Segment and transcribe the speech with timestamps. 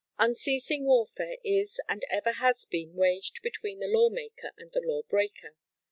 [0.17, 5.03] Unceasing warfare is and ever has been waged between the law maker and the law
[5.03, 5.55] breaker.